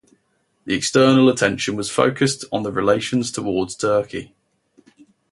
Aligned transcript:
The 0.65 0.73
external 0.73 1.29
attention 1.29 1.75
was 1.75 1.91
focused 1.91 2.43
on 2.51 2.63
the 2.63 2.71
relations 2.71 3.29
towards 3.31 3.75
Turkey. 3.75 4.33